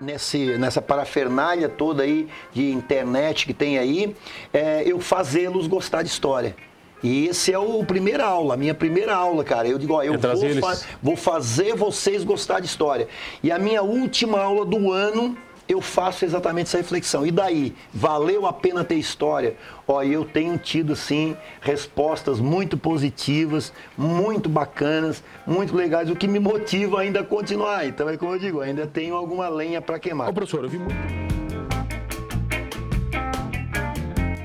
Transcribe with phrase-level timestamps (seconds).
[0.00, 4.14] nesse, nessa parafernália toda aí de internet que tem aí,
[4.52, 6.54] é, eu fazê-los gostar de história.
[7.02, 9.68] E esse é o primeira aula, a minha primeira aula, cara.
[9.68, 10.26] Eu digo, ó, eu É vou,
[10.60, 13.06] fa- vou fazer vocês gostar de história.
[13.40, 15.36] E a minha última aula do ano,
[15.68, 17.26] eu faço exatamente essa reflexão.
[17.26, 19.56] E daí, valeu a pena ter história?
[19.86, 26.38] Ó, eu tenho tido, sim, respostas muito positivas, muito bacanas, muito legais, o que me
[26.38, 27.86] motiva ainda a continuar.
[27.86, 30.28] Então é como eu digo, ainda tenho alguma lenha para queimar.
[30.28, 30.96] Ô, professor, eu vi muito.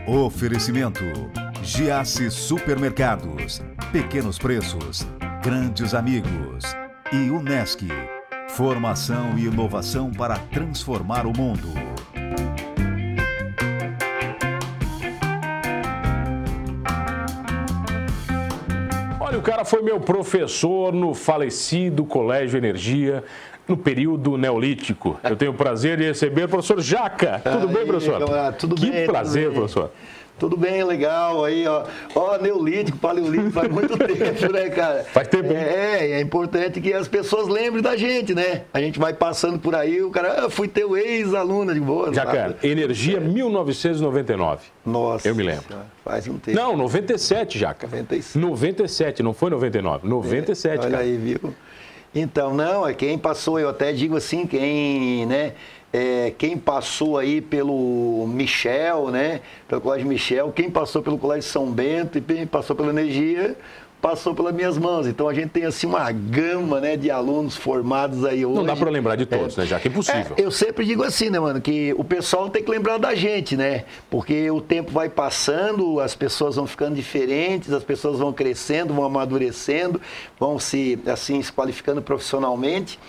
[0.06, 1.04] Oferecimento:
[1.64, 3.62] Giasse Supermercados.
[3.92, 5.08] Pequenos preços,
[5.42, 6.64] grandes amigos.
[7.12, 7.88] E Unesc.
[8.56, 11.70] Formação e inovação para transformar o mundo.
[19.20, 23.24] Olha, o cara foi meu professor no falecido Colégio Energia.
[23.66, 25.18] No período neolítico.
[25.24, 27.40] Eu tenho o prazer de receber o professor Jaca.
[27.42, 28.20] Tudo bem, Aí, professor?
[28.20, 29.60] camarada, tudo que bem, tudo prazer, bem.
[30.44, 31.46] Tudo bem, legal.
[31.46, 31.86] Aí, ó.
[32.14, 35.06] Ó, neolítico, paleolítico, faz muito tempo, né, cara?
[35.06, 35.58] Faz tempo, hein?
[35.58, 38.64] É, é importante que as pessoas lembrem da gente, né?
[38.74, 42.14] A gente vai passando por aí, o cara, ah, fui teu ex-aluna de boa.
[42.14, 44.66] Jaca, Energia 1999.
[44.86, 45.30] Nossa.
[45.30, 45.64] Eu me lembro.
[45.66, 46.58] Senhora, Faz um tempo.
[46.58, 47.88] Não, 97, Jaca.
[47.88, 48.38] 97.
[48.38, 50.06] 97, não foi 99.
[50.06, 51.04] 97, Olha cara.
[51.04, 51.56] aí, viu?
[52.14, 55.54] Então, não, é quem passou, eu até digo assim, quem, né?
[55.94, 59.42] É, quem passou aí pelo Michel, né?
[59.68, 63.56] Pelo Colégio Michel, quem passou pelo Colégio São Bento e quem passou pela Energia,
[64.02, 65.06] passou pelas minhas mãos.
[65.08, 68.58] Então a gente tem assim uma gama, né, de alunos formados aí hoje.
[68.58, 69.88] Não dá para lembrar de todos, né, Jaca?
[69.88, 70.36] Impossível.
[70.36, 73.56] É, eu sempre digo assim, né, mano, que o pessoal tem que lembrar da gente,
[73.56, 73.86] né?
[74.10, 79.06] Porque o tempo vai passando, as pessoas vão ficando diferentes, as pessoas vão crescendo, vão
[79.06, 80.02] amadurecendo,
[80.40, 83.00] vão se, assim, se qualificando profissionalmente.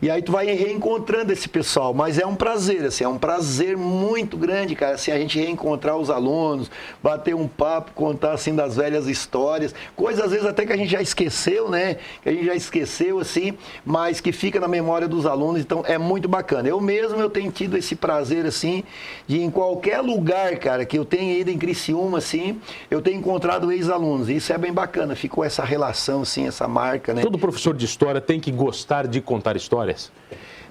[0.00, 3.76] E aí tu vai reencontrando esse pessoal, mas é um prazer, assim, é um prazer
[3.76, 6.70] muito grande, cara, assim, a gente reencontrar os alunos,
[7.02, 10.90] bater um papo, contar, assim, das velhas histórias, coisas às vezes até que a gente
[10.90, 13.54] já esqueceu, né, que a gente já esqueceu, assim,
[13.84, 16.68] mas que fica na memória dos alunos, então é muito bacana.
[16.68, 18.84] Eu mesmo, eu tenho tido esse prazer, assim,
[19.26, 22.60] de em qualquer lugar, cara, que eu tenha ido em Criciúma, assim,
[22.90, 27.22] eu tenho encontrado ex-alunos, isso é bem bacana, ficou essa relação, assim, essa marca, né.
[27.22, 30.10] Todo professor de história tem que gostar de contar histórias.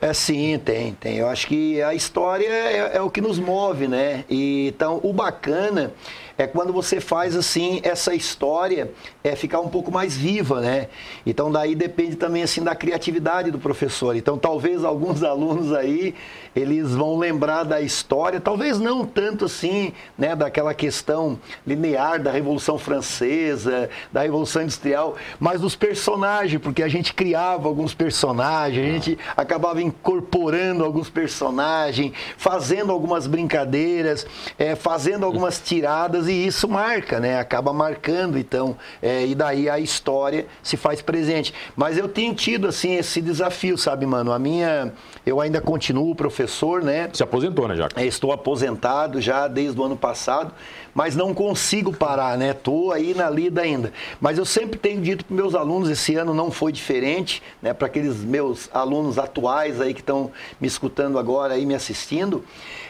[0.01, 1.17] É sim, tem, tem.
[1.17, 4.25] Eu acho que a história é, é o que nos move, né?
[4.29, 5.93] E, então, o bacana
[6.37, 8.91] é quando você faz assim essa história
[9.23, 10.87] é ficar um pouco mais viva, né?
[11.25, 14.15] Então daí depende também assim da criatividade do professor.
[14.15, 16.13] Então talvez alguns alunos aí
[16.55, 21.37] eles vão lembrar da história, talvez não tanto assim, né, daquela questão
[21.67, 27.93] linear da Revolução Francesa, da Revolução Industrial, mas dos personagens, porque a gente criava alguns
[27.93, 34.25] personagens, a gente acabava incorporando alguns personagens, fazendo algumas brincadeiras,
[34.57, 37.39] é, fazendo algumas tiradas e isso marca, né?
[37.39, 41.53] Acaba marcando, então, é, e daí a história se faz presente.
[41.75, 44.31] Mas eu tenho tido assim esse desafio, sabe, mano?
[44.31, 44.93] A minha,
[45.25, 47.09] eu ainda continuo professor, né?
[47.13, 48.01] Se aposentou, né, Jaca?
[48.01, 50.53] É, Estou aposentado já desde o ano passado,
[50.93, 52.51] mas não consigo parar, né?
[52.51, 53.91] Estou aí na lida ainda.
[54.19, 57.73] Mas eu sempre tenho dito para meus alunos, esse ano não foi diferente, né?
[57.73, 62.43] Para aqueles meus alunos atuais aí que estão me escutando agora e me assistindo,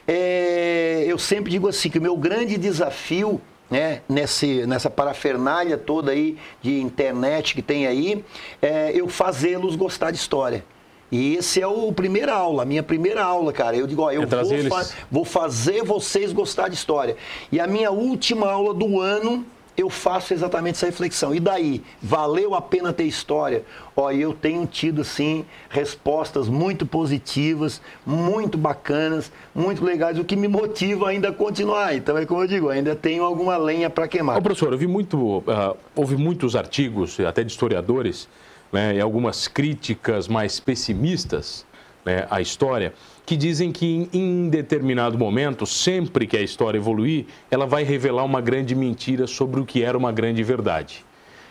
[0.07, 6.11] é, eu sempre digo assim que o meu grande desafio né, nesse, nessa parafernália toda
[6.11, 8.23] aí de internet que tem aí,
[8.61, 10.63] é eu fazê-los gostar de história.
[11.11, 13.75] E esse é o primeira aula, a minha primeira aula, cara.
[13.77, 14.35] Eu digo, ó, eu É vou,
[14.69, 17.15] fa- vou fazer vocês gostar de história.
[17.51, 19.45] E a minha última aula do ano,
[19.77, 21.33] eu faço exatamente essa reflexão.
[21.35, 23.63] E daí, valeu a pena ter história?
[23.95, 30.47] Ó, eu tenho tido, sim, respostas muito positivas, muito bacanas, muito legais, o que me
[30.47, 31.95] motiva ainda a continuar.
[31.95, 34.37] Então, é como eu digo, ainda tenho alguma lenha para queimar.
[34.37, 38.29] Ô, professor, eu vi muito, ah, houve muitos artigos, até de historiadores,
[38.71, 41.65] né, e algumas críticas mais pessimistas
[42.05, 42.93] né, à história,
[43.25, 48.39] que dizem que em, determinado momento, sempre que a história evoluir, ela vai revelar uma
[48.39, 51.03] grande mentira sobre o que era uma grande verdade.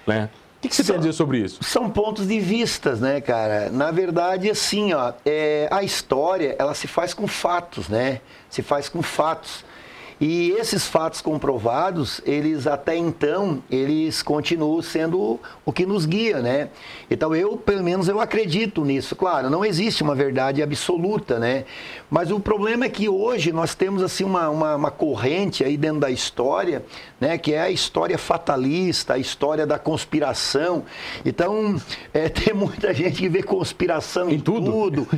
[0.06, 0.28] Né?
[0.58, 1.62] O que, que você tem a dizer sobre isso?
[1.62, 3.68] São pontos de vistas, né, cara?
[3.70, 8.20] Na verdade, assim, ó, é, a história, ela se faz com fatos, né?
[8.48, 9.64] Se faz com fatos.
[10.20, 16.68] E esses fatos comprovados, eles até então, eles continuam sendo o que nos guia, né?
[17.10, 19.16] Então eu, pelo menos, eu acredito nisso.
[19.16, 21.64] Claro, não existe uma verdade absoluta, né?
[22.08, 26.00] Mas o problema é que hoje nós temos assim uma, uma, uma corrente aí dentro
[26.00, 26.84] da história,
[27.24, 27.38] né?
[27.38, 30.84] Que é a história fatalista, a história da conspiração.
[31.24, 31.80] Então,
[32.12, 34.70] é, tem muita gente que vê conspiração em, em tudo.
[34.70, 35.08] tudo.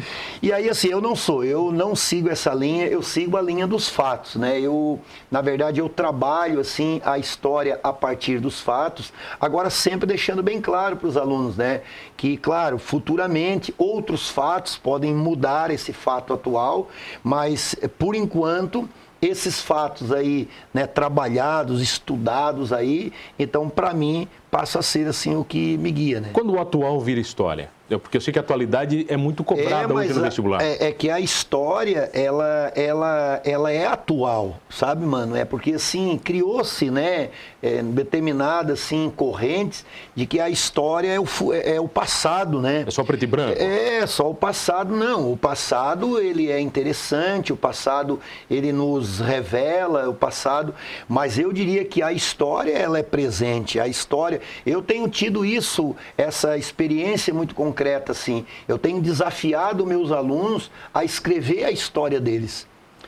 [0.41, 3.67] E aí, assim, eu não sou, eu não sigo essa linha, eu sigo a linha
[3.67, 4.61] dos fatos, né?
[4.61, 5.00] Eu
[5.31, 10.61] na verdade, eu trabalho assim a história a partir dos fatos, agora sempre deixando bem
[10.61, 11.82] claro para os alunos, né,
[12.17, 16.88] que claro, futuramente outros fatos podem mudar esse fato atual,
[17.23, 18.88] mas por enquanto
[19.26, 25.44] esses fatos aí, né, trabalhados, estudados aí, então para mim passa a ser assim o
[25.44, 26.31] que me guia, né?
[26.32, 29.96] Quando o atual vira história, porque eu sei que a atualidade é muito cobrada é,
[29.96, 30.61] hoje no vestibular.
[30.61, 35.37] É, é, que a história, ela, ela, ela é atual, sabe, mano?
[35.37, 37.31] É porque, assim, criou-se, né,
[37.67, 39.85] é, determinadas, assim, correntes
[40.15, 42.85] de que a história é o, é, é, o passado, né?
[42.87, 43.61] É só preto e branco?
[43.61, 45.33] É, só o passado, não.
[45.33, 48.21] O passado, ele é interessante, o passado,
[48.51, 50.75] ele nos revela o passado,
[51.09, 53.79] mas eu diria que a história, ela é presente.
[53.81, 58.45] A história, eu tenho tido isso, essa experiência muito concreta concreta assim.
[58.67, 62.67] Eu tenho desafiado meus alunos a escrever a história deles.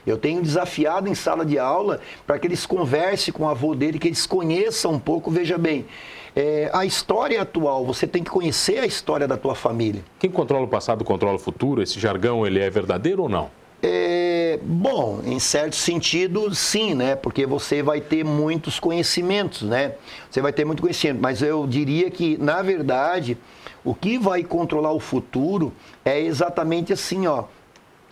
[0.09, 3.99] Eu tenho desafiado em sala de aula para que eles conversem com o avô dele,
[3.99, 5.31] que eles conheçam um pouco.
[5.31, 5.87] Veja bem,
[6.35, 10.03] é, a história atual, você tem que conhecer a história da tua família.
[10.19, 11.83] Quem controla o passado controla o futuro.
[11.83, 13.51] Esse jargão ele é verdadeiro ou não?
[13.83, 17.15] É, bom, em certo sentido, sim, né?
[17.15, 19.93] Porque você vai ter muitos conhecimentos, né?
[20.29, 23.39] Você vai ter muito conhecimento, mas eu diria que, na verdade,
[23.85, 25.73] o que vai controlar o futuro
[26.05, 27.45] é exatamente assim, ó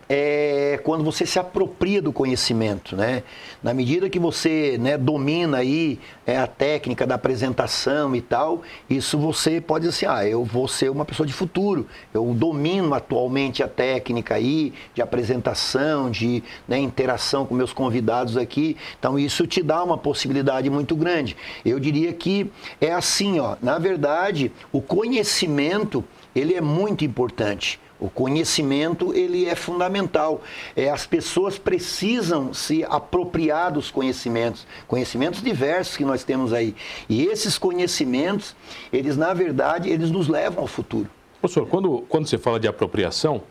[0.08, 3.22] é quando você se apropria do conhecimento, né?
[3.62, 9.18] Na medida que você né, domina aí é, a técnica da apresentação e tal, isso
[9.18, 13.62] você pode dizer assim, ah, eu vou ser uma pessoa de futuro, eu domino atualmente
[13.62, 19.62] a técnica aí de apresentação, de né, interação com meus convidados aqui, então isso te
[19.62, 21.36] dá uma possibilidade muito grande.
[21.64, 22.50] Eu diria que
[22.80, 26.04] é assim, ó, na verdade, o conhecimento,
[26.34, 27.80] ele é muito importante.
[27.98, 30.42] O conhecimento ele é fundamental.
[30.74, 36.74] É, as pessoas precisam se apropriar dos conhecimentos, conhecimentos diversos que nós temos aí.
[37.08, 38.54] E esses conhecimentos,
[38.92, 41.08] eles na verdade, eles nos levam ao futuro.
[41.40, 43.42] Professor, quando, quando você fala de apropriação,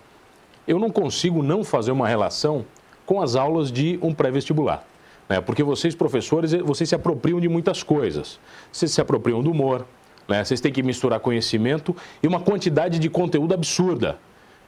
[0.67, 2.65] eu não consigo não fazer uma relação
[3.05, 4.83] com as aulas de um pré-vestibular.
[5.29, 5.41] Né?
[5.41, 8.39] Porque vocês, professores, vocês se apropriam de muitas coisas.
[8.71, 9.85] Vocês se apropriam do humor,
[10.27, 10.43] né?
[10.43, 14.17] vocês têm que misturar conhecimento e uma quantidade de conteúdo absurda.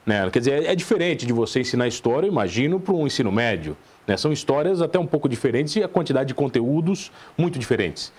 [0.08, 0.30] Né?
[0.30, 3.76] Quer dizer, é diferente de você ensinar história, imagino, para um ensino médio.
[4.06, 4.16] Né?
[4.16, 8.10] São histórias até um pouco diferentes e a quantidade de conteúdos muito diferentes.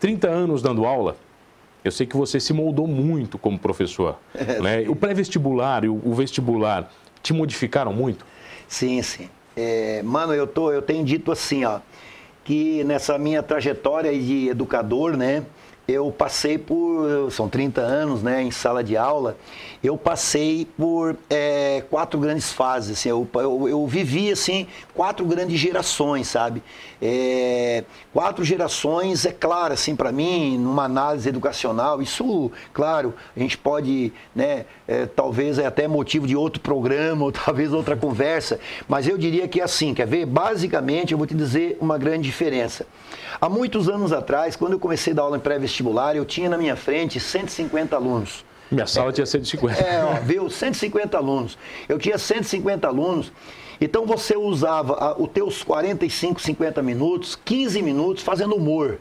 [0.00, 1.16] 30 anos dando aula,
[1.84, 4.18] eu sei que você se moldou muito como professor.
[4.34, 4.88] É, né?
[4.88, 6.90] O pré-vestibular e o vestibular
[7.22, 8.26] te modificaram muito?
[8.66, 9.28] Sim, sim.
[9.56, 11.78] É, mano, eu, tô, eu tenho dito assim, ó,
[12.42, 15.44] que nessa minha trajetória de educador, né,
[15.88, 19.38] eu passei por, são 30 anos, né, em sala de aula,
[19.82, 22.98] eu passei por é, quatro grandes fases.
[22.98, 26.62] Assim, eu, eu, eu, vivi assim quatro grandes gerações, sabe?
[27.00, 33.56] É, quatro gerações, é claro, assim, para mim, numa análise educacional, isso, claro, a gente
[33.56, 39.08] pode, né, é, talvez é até motivo de outro programa, ou talvez outra conversa, mas
[39.08, 40.26] eu diria que é assim, quer ver?
[40.26, 42.84] Basicamente, eu vou te dizer uma grande diferença.
[43.40, 45.77] Há muitos anos atrás, quando eu comecei a dar aula em pré-vestibular,
[46.16, 48.44] eu tinha na minha frente 150 alunos.
[48.70, 49.80] Minha sala é, tinha 150.
[49.80, 50.50] É, ó, viu?
[50.50, 51.58] 150 alunos.
[51.88, 53.32] Eu tinha 150 alunos.
[53.80, 58.98] Então você usava os teus 45, 50 minutos, 15 minutos fazendo humor.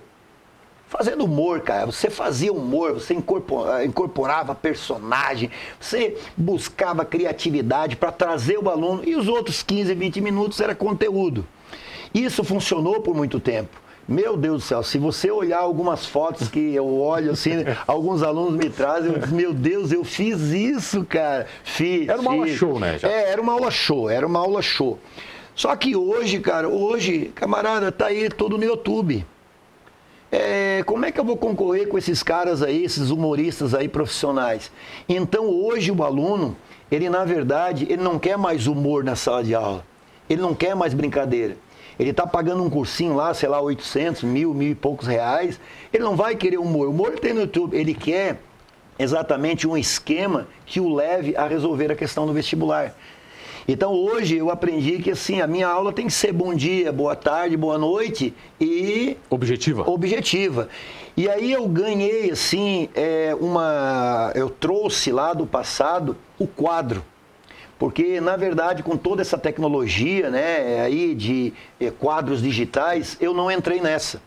[0.88, 1.88] Fazendo humor, cara.
[1.88, 9.16] Você fazia humor, você incorporava, incorporava personagem, você buscava criatividade para trazer o aluno e
[9.16, 11.46] os outros 15, 20 minutos era conteúdo.
[12.14, 13.87] Isso funcionou por muito tempo.
[14.08, 18.56] Meu Deus do céu, se você olhar algumas fotos que eu olho assim, alguns alunos
[18.56, 21.46] me trazem, eu, meu Deus, eu fiz isso, cara.
[21.62, 22.08] Fiz.
[22.08, 22.40] Era uma fiz.
[22.40, 22.98] aula show, né?
[22.98, 23.10] Já.
[23.10, 24.98] É, era uma aula show, era uma aula show.
[25.54, 29.26] Só que hoje, cara, hoje, camarada, tá aí todo no YouTube.
[30.32, 34.72] É, como é que eu vou concorrer com esses caras aí, esses humoristas aí profissionais?
[35.10, 36.56] Então hoje o aluno,
[36.90, 39.84] ele na verdade, ele não quer mais humor na sala de aula.
[40.30, 41.58] Ele não quer mais brincadeira
[42.00, 45.60] ele está pagando um cursinho lá, sei lá, 800, mil, mil e poucos reais,
[45.92, 46.88] ele não vai querer humor.
[46.88, 48.40] O humor ele tem no YouTube, ele quer
[49.00, 52.94] exatamente um esquema que o leve a resolver a questão do vestibular.
[53.68, 57.16] Então hoje eu aprendi que assim, a minha aula tem que ser bom dia, boa
[57.16, 59.18] tarde, boa noite e.
[59.30, 59.90] Objetiva.
[59.90, 60.70] Objetiva.
[61.18, 64.32] E aí eu ganhei, assim, é, uma.
[64.36, 67.04] Eu trouxe lá do passado o quadro.
[67.80, 73.52] Porque, na verdade, com toda essa tecnologia né, aí de é, quadros digitais, eu não
[73.52, 74.22] entrei nessa.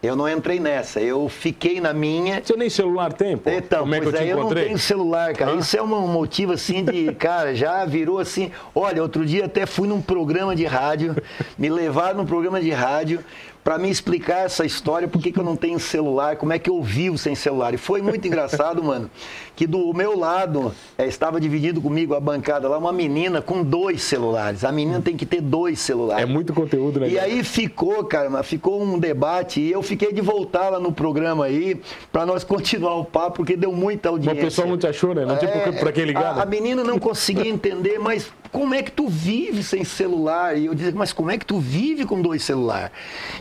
[0.00, 2.40] Eu não entrei nessa, eu fiquei na minha.
[2.40, 3.50] Você nem celular tem, pô?
[3.50, 4.32] Então, Como é que eu te é?
[4.32, 5.50] Eu não tenho celular, cara.
[5.50, 5.56] Hã?
[5.58, 8.52] Isso é um motivo assim de, cara, já virou assim.
[8.72, 11.16] Olha, outro dia até fui num programa de rádio,
[11.58, 13.24] me levaram num programa de rádio
[13.68, 16.70] para me explicar essa história, por que, que eu não tenho celular, como é que
[16.70, 17.74] eu vivo sem celular.
[17.74, 19.10] E foi muito engraçado, mano,
[19.54, 24.02] que do meu lado é, estava dividido comigo a bancada lá, uma menina com dois
[24.02, 24.64] celulares.
[24.64, 26.22] A menina tem que ter dois celulares.
[26.22, 27.10] É muito conteúdo, né?
[27.10, 31.44] E aí ficou, cara, ficou um debate e eu fiquei de voltar lá no programa
[31.44, 31.78] aí
[32.10, 34.34] para nós continuar o papo, porque deu muita audiência.
[34.34, 35.26] Mas o pessoal não te achou, né?
[35.26, 36.38] Não tinha é, para quem ligar.
[36.38, 40.56] A, a menina não conseguia entender, mas como é que tu vive sem celular?
[40.56, 42.90] E eu dizia, mas como é que tu vive com dois celulares?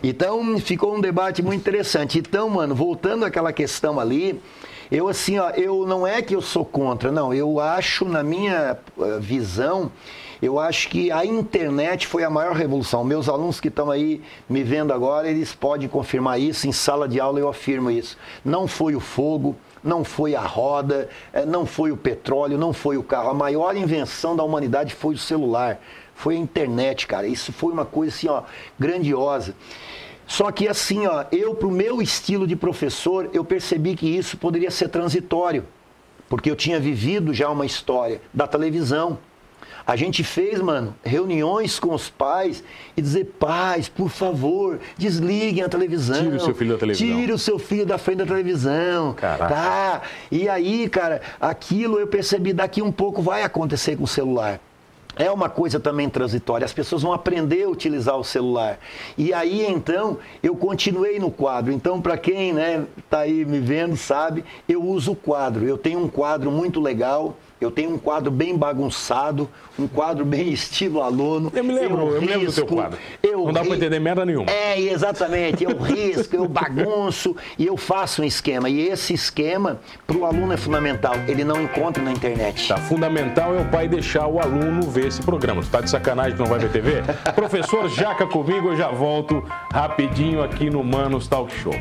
[0.03, 2.19] Então, ficou um debate muito interessante.
[2.19, 4.41] Então, mano, voltando àquela questão ali,
[4.91, 8.77] eu assim, ó, eu não é que eu sou contra, não, eu acho, na minha
[8.97, 9.91] uh, visão,
[10.41, 13.03] eu acho que a internet foi a maior revolução.
[13.03, 17.19] Meus alunos que estão aí me vendo agora, eles podem confirmar isso, em sala de
[17.19, 18.17] aula eu afirmo isso.
[18.45, 22.98] Não foi o fogo, não foi a roda, eh, não foi o petróleo, não foi
[22.98, 23.29] o carro.
[23.29, 25.79] A maior invenção da humanidade foi o celular,
[26.15, 27.27] foi a internet, cara.
[27.27, 28.43] Isso foi uma coisa assim, ó,
[28.79, 29.55] grandiosa.
[30.25, 34.69] Só que assim, ó, eu pro meu estilo de professor, eu percebi que isso poderia
[34.69, 35.65] ser transitório,
[36.27, 39.17] porque eu tinha vivido já uma história da televisão.
[39.88, 42.62] A gente fez, mano, reuniões com os pais
[42.98, 46.24] e dizer, pais, por favor, desliguem a televisão.
[46.25, 47.08] Tire o seu filho da televisão.
[47.08, 49.13] Tire o seu filho da frente da televisão.
[49.13, 49.56] Caraca.
[49.56, 50.01] Tá?
[50.29, 54.60] E aí, cara, aquilo eu percebi, daqui um pouco vai acontecer com o celular
[55.20, 56.63] é uma coisa também transitória.
[56.63, 58.77] As pessoas vão aprender a utilizar o celular.
[59.17, 61.74] E aí, então, eu continuei no quadro.
[61.74, 65.67] Então, para quem está né, tá aí me vendo, sabe, eu uso o quadro.
[65.67, 70.49] Eu tenho um quadro muito legal eu tenho um quadro bem bagunçado, um quadro bem
[70.53, 71.51] estilo aluno.
[71.55, 72.97] Eu me lembro, eu, eu me lembro do teu quadro.
[73.23, 74.49] Não dá para entender merda nenhuma.
[74.49, 75.63] É, exatamente.
[75.63, 78.69] Eu risco, eu bagunço e eu faço um esquema.
[78.69, 81.15] E esse esquema, para o aluno, é fundamental.
[81.27, 82.67] Ele não encontra na internet.
[82.67, 85.61] Tá, fundamental é o pai deixar o aluno ver esse programa.
[85.61, 87.01] Tu tá de sacanagem que não vai ver TV?
[87.33, 91.73] Professor Jaca comigo, eu já volto rapidinho aqui no Manos Talk Show.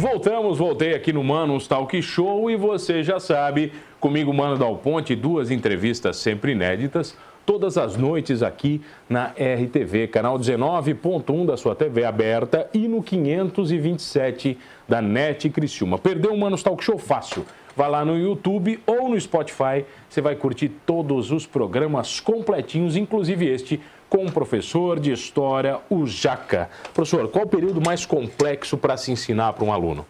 [0.00, 5.14] Voltamos, voltei aqui no Manos Talk Show e você já sabe Comigo, Mano Dal Ponte,
[5.14, 7.14] duas entrevistas sempre inéditas,
[7.44, 8.80] todas as noites aqui
[9.10, 14.56] na RTV, canal 19.1 da sua TV aberta e no 527
[14.88, 15.98] da NET Criciúma.
[15.98, 17.44] Perdeu o Manos Talk Show fácil.
[17.76, 23.46] Vá lá no YouTube ou no Spotify, você vai curtir todos os programas completinhos, inclusive
[23.46, 23.78] este
[24.10, 26.68] com o professor de História, o Jaca.
[26.92, 30.04] Professor, qual o período mais complexo para se ensinar para um aluno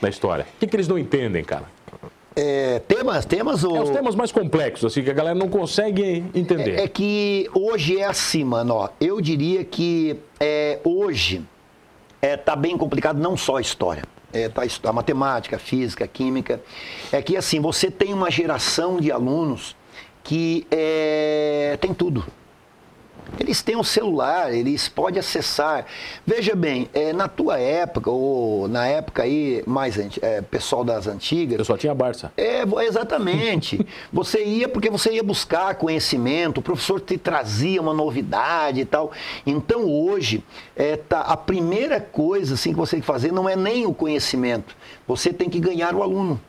[0.00, 0.46] da História?
[0.56, 1.64] O que, que eles não entendem, cara?
[2.36, 3.74] É, temas, temas ou...
[3.74, 6.78] É, os temas mais complexos, assim, que a galera não consegue entender.
[6.78, 11.42] É, é que hoje é assim, mano, ó, eu diria que é, hoje
[12.22, 16.08] é, tá bem complicado não só a história, é, tá, a matemática, a física, a
[16.08, 16.60] química,
[17.10, 19.74] é que assim, você tem uma geração de alunos
[20.22, 22.24] que é, tem tudo.
[23.40, 25.86] Eles têm um celular, eles podem acessar.
[26.26, 31.58] Veja bem, é, na tua época, ou na época aí, mais é, pessoal das antigas.
[31.58, 32.32] Eu só tinha Barça.
[32.36, 33.86] É, exatamente.
[34.12, 39.12] você ia porque você ia buscar conhecimento, o professor te trazia uma novidade e tal.
[39.46, 40.44] Então hoje,
[40.76, 43.94] é, tá, a primeira coisa assim, que você tem que fazer não é nem o
[43.94, 44.76] conhecimento,
[45.06, 46.40] você tem que ganhar o aluno.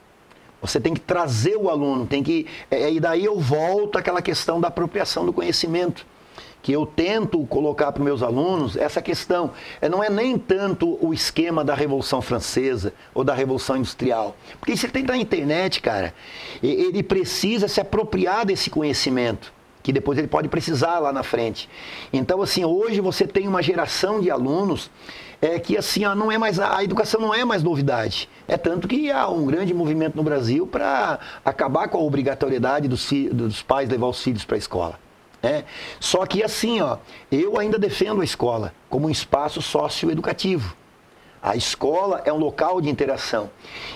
[0.62, 2.46] Você tem que trazer o aluno, tem que.
[2.70, 6.06] É, e daí eu volto àquela questão da apropriação do conhecimento
[6.62, 9.52] que eu tento colocar para meus alunos essa questão.
[9.82, 14.36] É, não é nem tanto o esquema da Revolução Francesa ou da Revolução Industrial.
[14.60, 16.14] Porque você tem na internet, cara,
[16.62, 21.70] ele precisa se apropriar desse conhecimento que depois ele pode precisar lá na frente.
[22.12, 24.92] Então, assim, hoje você tem uma geração de alunos
[25.42, 28.30] é que assim, ó, não é mais a educação não é mais novidade.
[28.48, 33.10] É tanto que há um grande movimento no Brasil para acabar com a obrigatoriedade dos,
[33.32, 35.00] dos pais levar os filhos para a escola.
[35.42, 35.64] É.
[36.00, 36.98] Só que assim, ó,
[37.32, 40.76] eu ainda defendo a escola como um espaço socioeducativo.
[41.42, 43.50] A escola é um local de interação.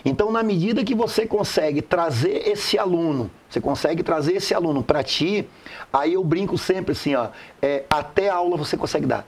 [0.05, 5.03] Então, na medida que você consegue trazer esse aluno, você consegue trazer esse aluno para
[5.03, 5.47] ti,
[5.91, 7.27] aí eu brinco sempre assim, ó,
[7.61, 9.27] é, até aula você consegue dar.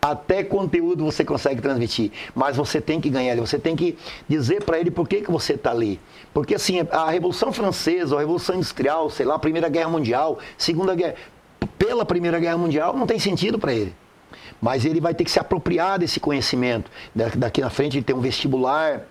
[0.00, 4.64] Até conteúdo você consegue transmitir, mas você tem que ganhar ele, você tem que dizer
[4.64, 6.00] para ele por que, que você está ali.
[6.32, 10.94] Porque assim, a Revolução Francesa, a Revolução Industrial, sei lá, a Primeira Guerra Mundial, Segunda
[10.94, 11.16] Guerra,
[11.78, 13.94] pela Primeira Guerra Mundial, não tem sentido para ele.
[14.60, 16.90] Mas ele vai ter que se apropriar desse conhecimento.
[17.14, 19.02] Daqui na frente ele tem um vestibular,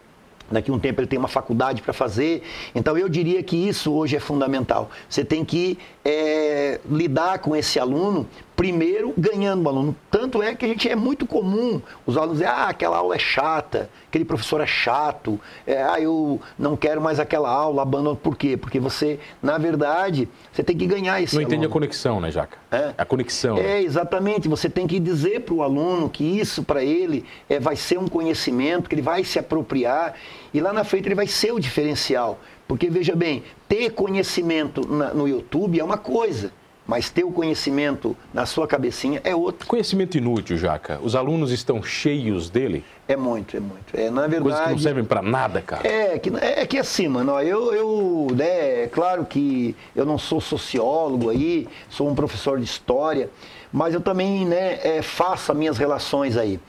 [0.52, 2.44] daqui um tempo ele tem uma faculdade para fazer.
[2.74, 4.90] Então eu diria que isso hoje é fundamental.
[5.10, 5.78] Você tem que
[6.10, 9.96] é, lidar com esse aluno primeiro ganhando o aluno.
[10.10, 13.20] Tanto é que a gente é muito comum os alunos dizem, ah, aquela aula é
[13.20, 18.16] chata, aquele professor é chato, é, ah, eu não quero mais aquela aula, abandono.
[18.16, 18.58] Por quê?
[18.58, 21.54] Porque você, na verdade, você tem que ganhar esse Não aluno.
[21.54, 22.58] entende a conexão, né, Jaca?
[22.72, 22.94] É?
[22.98, 23.58] A conexão.
[23.58, 23.82] É, né?
[23.84, 24.50] exatamente.
[24.50, 28.08] Você tem que dizer para o aluno que isso, para ele, é, vai ser um
[28.08, 30.16] conhecimento, que ele vai se apropriar
[30.52, 32.40] e lá na frente ele vai ser o diferencial.
[32.70, 36.52] Porque, veja bem, ter conhecimento na, no YouTube é uma coisa
[36.90, 39.68] mas ter o conhecimento na sua cabecinha é outro.
[39.68, 41.00] Conhecimento inútil, Jaca.
[41.04, 42.84] Os alunos estão cheios dele?
[43.08, 43.94] É muito, é muito.
[43.94, 45.88] É, na verdade, Coisas que não servem para nada, cara.
[45.88, 50.42] É que, é que assim, mano, eu, eu né, é claro que eu não sou
[50.42, 53.30] sociólogo aí, sou um professor de história,
[53.72, 56.60] mas eu também né, é, faço as minhas relações aí.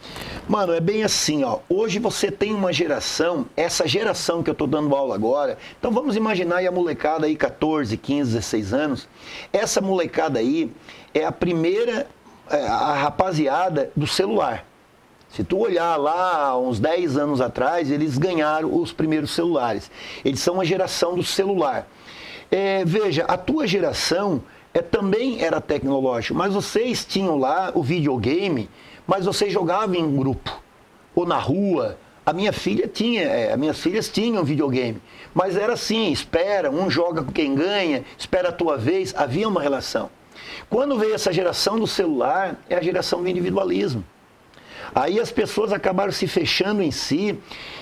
[0.48, 1.60] Mano, é bem assim, ó.
[1.68, 6.16] Hoje você tem uma geração, essa geração que eu estou dando aula agora, então vamos
[6.16, 9.08] imaginar aí a molecada aí, 14, 15, 16 anos.
[9.52, 10.70] Essa molecada aí
[11.14, 12.06] é a primeira,
[12.50, 14.66] é, a rapaziada do celular.
[15.30, 19.90] Se tu olhar lá, uns 10 anos atrás, eles ganharam os primeiros celulares.
[20.24, 21.86] Eles são a geração do celular.
[22.50, 24.42] É, veja, a tua geração
[24.72, 28.68] é, também era tecnológico, mas vocês tinham lá o videogame,
[29.06, 30.62] mas vocês jogavam em grupo
[31.14, 31.98] ou na rua.
[32.24, 35.00] A minha filha tinha, é, as minhas filhas tinham videogame,
[35.34, 39.60] mas era assim, espera, um joga com quem ganha, espera a tua vez, havia uma
[39.60, 40.10] relação.
[40.68, 44.04] Quando veio essa geração do celular, é a geração do individualismo.
[44.94, 47.38] Aí as pessoas acabaram se fechando em si.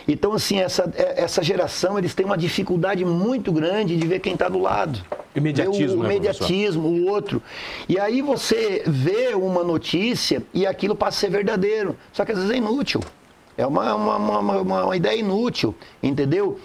[0.06, 4.34] Então, assim, essa, é, essa geração, eles têm uma dificuldade muito grande de ver quem
[4.34, 5.02] está do lado.
[5.38, 7.42] Imediatismo, o, o né, imediatismo, o outro.
[7.88, 11.96] E aí você vê uma notícia e aquilo passa a ser verdadeiro.
[12.12, 13.00] Só que às vezes é inútil.
[13.56, 16.60] É uma, uma, uma, uma ideia inútil, entendeu?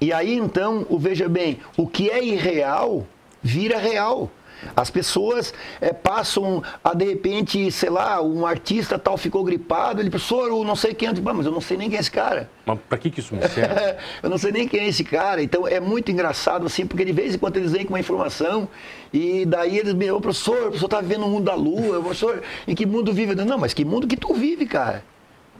[0.00, 3.06] E aí então, o veja bem, o que é irreal
[3.42, 4.30] vira real.
[4.76, 10.10] As pessoas é, passam a, de repente, sei lá, um artista tal ficou gripado, ele,
[10.10, 12.48] professor, eu não sei quem é, mas eu não sei nem quem é esse cara.
[12.64, 13.74] Mas para que, que isso me serve?
[14.22, 15.42] eu não sei nem quem é esse cara.
[15.42, 18.68] Então é muito engraçado, assim, porque de vez em quando eles vêm com uma informação
[19.12, 22.42] e daí eles me, ô professor, o professor está vivendo um mundo da lua, professor,
[22.66, 23.34] em que mundo vive?
[23.34, 25.04] Não, mas que mundo que tu vive, cara?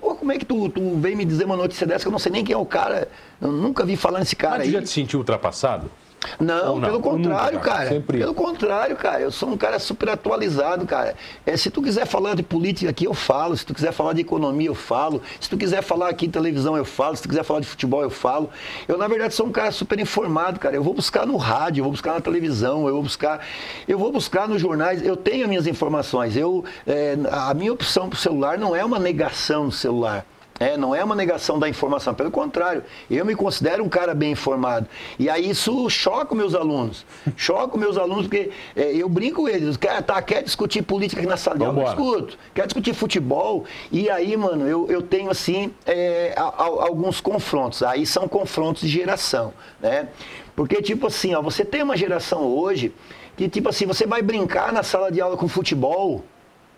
[0.01, 2.19] Pô, como é que tu, tu vem me dizer uma notícia dessa que eu não
[2.19, 3.09] sei nem quem é o cara?
[3.41, 4.73] Eu nunca vi falar nesse cara mas aí.
[4.73, 5.91] Mas já te sentiu ultrapassado?
[6.39, 7.89] Não, não, pelo contrário, nunca, cara.
[7.89, 8.19] Sempre...
[8.19, 9.21] Pelo contrário, cara.
[9.21, 11.15] Eu sou um cara super atualizado, cara.
[11.45, 13.57] É, se tu quiser falar de política aqui, eu falo.
[13.57, 15.23] Se tu quiser falar de economia, eu falo.
[15.41, 17.17] Se tu quiser falar aqui em televisão, eu falo.
[17.17, 18.51] Se tu quiser falar de futebol, eu falo.
[18.89, 20.75] Eu, na verdade, sou um cara super informado, cara.
[20.75, 23.41] Eu vou buscar no rádio, eu vou buscar na televisão, eu vou buscar.
[23.87, 25.05] Eu vou buscar nos jornais.
[25.05, 26.37] Eu tenho as minhas informações.
[26.37, 30.25] Eu, é, a minha opção pro celular não é uma negação do celular.
[30.61, 34.33] É, não é uma negação da informação, pelo contrário, eu me considero um cara bem
[34.33, 34.87] informado.
[35.19, 37.05] E aí isso choca os meus alunos.
[37.37, 41.21] Choca os meus alunos, porque é, eu brinco com eles, quer, tá, quer discutir política
[41.21, 42.39] aqui na sala de aula, eu escuto.
[42.55, 47.83] Quer discutir futebol, e aí, mano, eu, eu tenho assim é, a, a, alguns confrontos.
[47.83, 50.09] Aí são confrontos de geração, né?
[50.55, 52.95] Porque, tipo assim, ó, você tem uma geração hoje
[53.37, 56.25] que, tipo assim, você vai brincar na sala de aula com futebol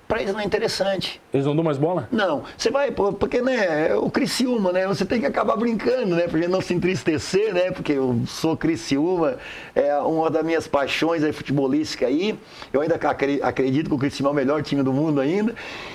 [0.09, 1.21] para eles não é interessante.
[1.33, 2.09] Eles não dão mais bola?
[2.12, 2.45] Não.
[2.57, 6.61] Você vai, porque, né, o Criciúma, né, você tem que acabar brincando, né, porque não
[6.61, 9.37] se entristecer, né, porque eu sou Criciúma,
[9.75, 12.38] é uma das minhas paixões aí, futebolística aí,
[12.73, 12.99] eu ainda
[13.42, 15.55] acredito que o Criciúma é o melhor time do mundo ainda,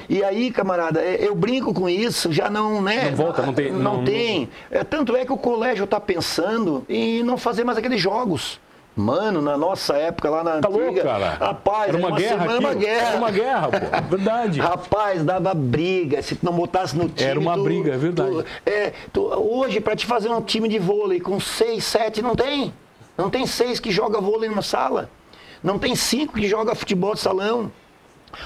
[0.10, 3.12] e aí, camarada, é, eu brinco com isso, já não, né.
[3.12, 3.72] Não volta, não tem.
[3.72, 4.50] Não, não tem.
[4.70, 8.60] É, tanto é que o colégio está pensando em não fazer mais aqueles jogos.
[8.96, 11.30] Mano, na nossa época, lá na tá antiga, louco, cara.
[11.40, 13.08] rapaz, era uma, uma guerra, semana, uma guerra.
[13.08, 14.10] Era uma guerra, pô.
[14.16, 14.60] Verdade.
[14.60, 16.22] Rapaz, dava briga.
[16.22, 17.30] Se tu não botasse no time.
[17.30, 18.32] Era uma tu, briga, é verdade.
[18.32, 22.36] Tu, é, tu, hoje, para te fazer um time de vôlei com seis, sete, não
[22.36, 22.74] tem.
[23.18, 25.10] Não tem seis que joga vôlei numa sala.
[25.64, 27.72] Não tem cinco que joga futebol de salão.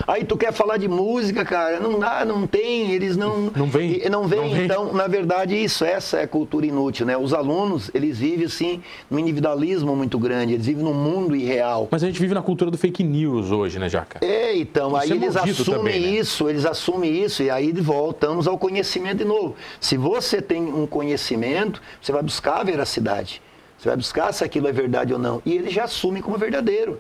[0.08, 4.02] Aí tu quer falar de música, cara, não dá, não tem, eles não não vem,
[4.10, 4.54] não vem.
[4.54, 7.18] Não então, na verdade, isso, essa é cultura inútil, né?
[7.18, 11.88] Os alunos, eles vivem assim num individualismo muito grande, eles vivem num mundo irreal.
[11.92, 14.20] Mas a gente vive na cultura do fake news hoje, né, Jaca?
[14.26, 16.08] É, então, isso aí é eles assumem também, né?
[16.08, 19.56] isso, eles assumem isso e aí voltamos ao conhecimento de novo.
[19.80, 23.42] Se você tem um conhecimento, você vai buscar a veracidade.
[23.78, 25.42] Você vai buscar se aquilo é verdade ou não.
[25.46, 27.00] E eles já assumem como verdadeiro.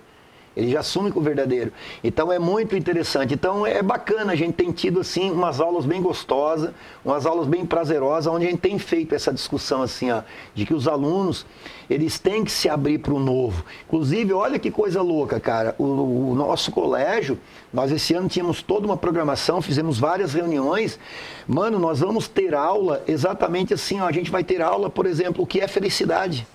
[0.55, 1.71] Ele já assume com o verdadeiro.
[2.01, 3.33] Então é muito interessante.
[3.33, 6.71] Então é bacana, a gente tem tido assim umas aulas bem gostosas,
[7.03, 10.21] umas aulas bem prazerosas, onde a gente tem feito essa discussão assim, ó,
[10.53, 11.45] de que os alunos
[11.89, 13.65] eles têm que se abrir para o novo.
[13.85, 15.75] Inclusive, olha que coisa louca, cara.
[15.77, 17.37] O, o, nosso colégio,
[17.73, 20.97] nós esse ano tínhamos toda uma programação, fizemos várias reuniões.
[21.45, 25.43] Mano, nós vamos ter aula exatamente assim, ó, a gente vai ter aula, por exemplo,
[25.43, 26.47] o que é felicidade,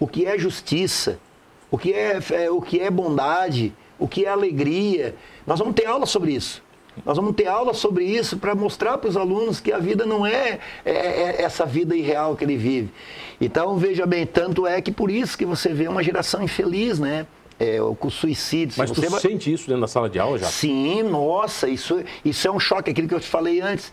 [0.00, 1.18] o que é justiça
[1.70, 5.14] o que é, é, o que é bondade, o que é alegria.
[5.46, 6.62] Nós vamos ter aula sobre isso.
[7.04, 10.26] Nós vamos ter aula sobre isso para mostrar para os alunos que a vida não
[10.26, 12.90] é, é, é, essa vida irreal que ele vive.
[13.40, 17.26] Então, veja bem, tanto é que por isso que você vê uma geração infeliz, né?
[17.58, 18.74] É, com suicídio.
[18.78, 19.20] Mas você vai...
[19.20, 20.46] sente isso dentro da sala de aula já?
[20.46, 23.92] Sim, nossa, isso, isso é um choque, aquilo que eu te falei antes.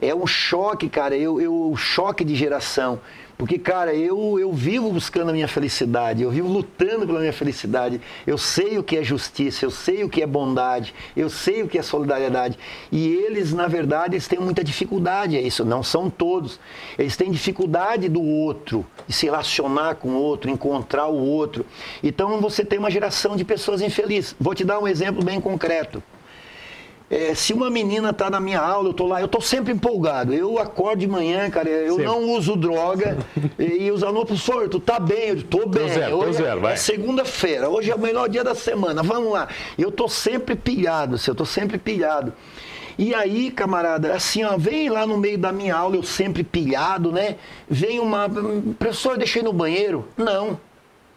[0.00, 3.00] É um choque, cara, eu, eu choque de geração.
[3.36, 8.00] Porque, cara, eu, eu vivo buscando a minha felicidade, eu vivo lutando pela minha felicidade.
[8.26, 11.68] Eu sei o que é justiça, eu sei o que é bondade, eu sei o
[11.68, 12.58] que é solidariedade.
[12.90, 15.64] E eles, na verdade, eles têm muita dificuldade, é isso.
[15.64, 16.60] Não são todos.
[16.98, 21.66] Eles têm dificuldade do outro, de se relacionar com o outro, encontrar o outro.
[22.02, 24.36] Então você tem uma geração de pessoas infelizes.
[24.38, 26.02] Vou te dar um exemplo bem concreto.
[27.12, 30.32] É, se uma menina está na minha aula, eu estou lá, eu estou sempre empolgado.
[30.32, 32.06] Eu acordo de manhã, cara, eu sempre.
[32.06, 33.18] não uso droga.
[33.60, 35.28] e, os alunos, professor, tu tá bem?
[35.28, 35.88] Eu estou bem.
[35.88, 39.02] Tô zero, hoje tô zero, é, é segunda-feira, hoje é o melhor dia da semana,
[39.02, 39.46] vamos lá.
[39.76, 42.32] Eu estou sempre pilhado, assim, eu estou sempre pilhado.
[42.96, 47.12] E aí, camarada, assim, ó, vem lá no meio da minha aula, eu sempre pilhado,
[47.12, 47.36] né?
[47.68, 48.26] Vem uma.
[48.78, 50.08] Professor, deixei no banheiro?
[50.16, 50.58] Não.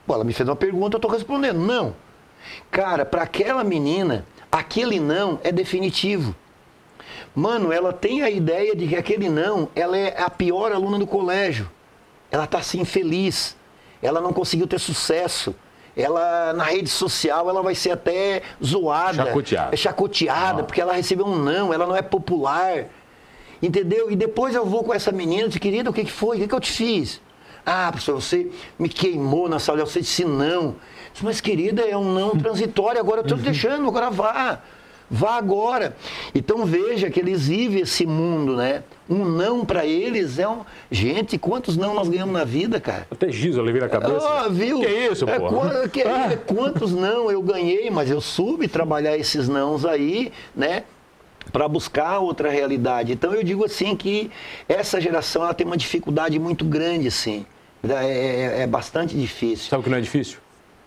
[0.06, 1.60] Pô, ela me fez uma pergunta, eu estou respondendo.
[1.60, 1.96] Não.
[2.70, 4.26] Cara, para aquela menina,
[4.60, 6.36] aquele não é definitivo.
[7.36, 11.06] Mano, ela tem a ideia de que aquele não, ela é a pior aluna do
[11.06, 11.70] colégio.
[12.32, 13.56] Ela está assim infeliz.
[14.02, 15.54] Ela não conseguiu ter sucesso.
[15.96, 21.26] Ela na rede social ela vai ser até zoada, chacoteada, é chacoteada, porque ela recebeu
[21.26, 22.86] um não, ela não é popular.
[23.62, 24.12] Entendeu?
[24.12, 26.36] E depois eu vou com essa menina, disse, querida, o que, que foi?
[26.36, 27.22] O que, que eu te fiz?
[27.66, 30.76] Ah, professor, você me queimou na sala, você disse não.
[31.22, 33.44] Mas, querida, é um não transitório, agora eu estou uhum.
[33.44, 34.62] deixando, agora vá.
[35.10, 35.96] Vá agora.
[36.34, 38.84] Então veja que eles vivem esse mundo, né?
[39.08, 40.62] Um não para eles é um.
[40.90, 43.06] Gente, quantos não nós ganhamos na vida, cara?
[43.12, 44.28] Até giz eu levei na cabeça.
[44.28, 44.80] Ah, viu?
[44.80, 45.48] Que é isso, é, pô?
[45.48, 50.84] Qu que, é, quantos não eu ganhei, mas eu soube trabalhar esses nãos aí, né?
[51.52, 53.14] Para buscar outra realidade.
[53.14, 54.32] Então eu digo assim que
[54.68, 57.46] essa geração ela tem uma dificuldade muito grande, assim.
[57.84, 59.70] É, é, é bastante difícil.
[59.70, 60.40] Sabe o que não é difícil?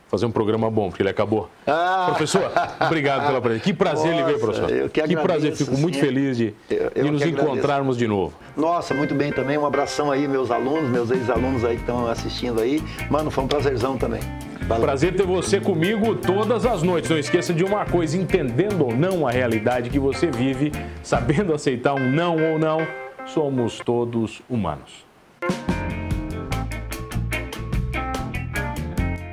[0.08, 1.48] fazer um programa bom, porque ele acabou.
[1.66, 2.06] Ah.
[2.08, 3.64] Professor, obrigado pela presença.
[3.64, 4.70] Que prazer Nossa, ele ver, professor.
[4.70, 5.82] Eu que, agradeço, que prazer, fico sim.
[5.82, 8.34] muito feliz de, eu, eu de nos encontrarmos de novo.
[8.56, 9.58] Nossa, muito bem também.
[9.58, 12.82] Um abração aí, meus alunos, meus ex-alunos aí que estão assistindo aí.
[13.10, 14.20] Mano, foi um prazerzão também.
[14.62, 14.84] Valeu.
[14.84, 17.08] Prazer ter você comigo todas as noites.
[17.10, 20.72] Não esqueça de uma coisa: entendendo ou não a realidade que você vive,
[21.02, 22.86] sabendo aceitar um não ou não,
[23.26, 25.06] somos todos humanos.